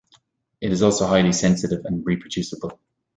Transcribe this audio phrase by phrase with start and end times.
[0.61, 2.79] It is also highly sensitive and reproducible.